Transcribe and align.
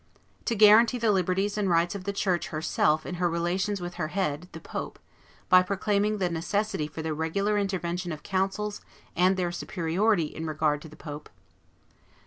To 0.45 0.55
guarantee 0.55 0.97
the 0.97 1.11
liberties 1.11 1.59
and 1.59 1.69
rights 1.69 1.93
of 1.93 2.05
the 2.05 2.11
church 2.11 2.47
herself 2.47 3.05
in 3.05 3.13
her 3.21 3.29
relations 3.29 3.79
with 3.79 3.93
her 4.01 4.07
head, 4.07 4.47
the 4.51 4.59
pope, 4.59 4.97
by 5.47 5.61
proclaiming 5.61 6.17
the 6.17 6.27
necessity 6.27 6.87
for 6.87 7.03
the 7.03 7.13
regular 7.13 7.55
intervention 7.59 8.11
of 8.11 8.23
councils 8.23 8.81
and 9.15 9.37
their 9.37 9.51
superiority 9.51 10.25
in 10.35 10.47
regard 10.47 10.81
to 10.81 10.89
the 10.89 10.95
pope; 10.95 11.29
3. 11.29 11.35